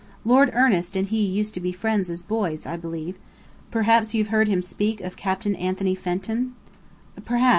Lord 0.25 0.49
Ernest 0.55 0.95
and 0.95 1.05
he 1.07 1.23
used 1.23 1.53
to 1.53 1.59
be 1.59 1.71
friends 1.71 2.09
as 2.09 2.23
boys, 2.23 2.65
I 2.65 2.75
believe. 2.75 3.19
Perhaps 3.69 4.15
you've 4.15 4.29
heard 4.29 4.47
him 4.47 4.63
speak 4.63 4.99
of 5.01 5.15
Captain 5.15 5.55
Anthony 5.55 5.93
Fenton?" 5.93 6.53
"Perhaps. 7.23 7.49